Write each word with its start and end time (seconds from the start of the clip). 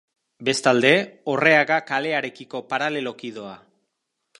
Bestalde, 0.47 0.93
Orreaga 1.35 1.79
kalearekiko 1.93 2.65
paraleloki 2.73 3.35
doa. 3.41 3.57